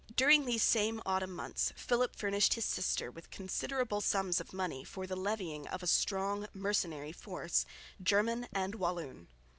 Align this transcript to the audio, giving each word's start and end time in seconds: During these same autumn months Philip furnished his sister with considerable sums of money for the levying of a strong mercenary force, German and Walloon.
During 0.15 0.45
these 0.45 0.63
same 0.63 0.99
autumn 1.05 1.29
months 1.35 1.73
Philip 1.75 2.15
furnished 2.15 2.55
his 2.55 2.65
sister 2.65 3.11
with 3.11 3.29
considerable 3.29 4.01
sums 4.01 4.39
of 4.41 4.51
money 4.51 4.83
for 4.83 5.05
the 5.05 5.15
levying 5.15 5.67
of 5.67 5.83
a 5.83 5.85
strong 5.85 6.47
mercenary 6.55 7.11
force, 7.11 7.67
German 8.01 8.47
and 8.51 8.73
Walloon. 8.73 9.27